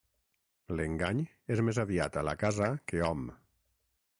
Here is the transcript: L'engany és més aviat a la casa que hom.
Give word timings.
L'engany 0.77 1.21
és 1.57 1.61
més 1.67 1.81
aviat 1.83 2.17
a 2.23 2.25
la 2.31 2.33
casa 2.45 2.71
que 2.93 3.05
hom. 3.11 3.25